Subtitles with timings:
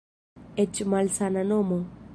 [0.63, 1.83] Eĉ malsama nomo.